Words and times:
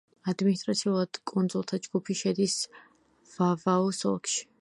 ადმინისტრაციულად 0.31 1.19
კუნძულთა 1.31 1.79
ჯგუფი 1.83 2.17
შედის 2.21 2.55
ვავაუს 3.35 4.01
ოლქში. 4.13 4.43